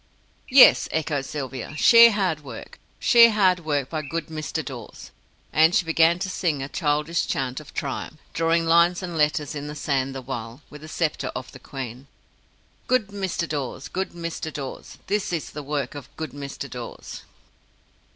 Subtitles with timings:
[0.49, 4.65] "Yes!" echoed Sylvia, "sheer hard work sheer hard work by good Mr.
[4.65, 5.11] Dawes!"
[5.53, 9.67] And she began to sing a childish chant of triumph, drawing lines and letters in
[9.67, 12.07] the sand the while, with the sceptre of the Queen.
[12.87, 13.47] "Good Mr.
[13.47, 13.89] Dawes!
[13.89, 14.51] Good Mr.
[14.51, 14.97] Dawes!
[15.05, 16.67] This is the work of Good Mr.
[16.67, 17.21] Dawes!"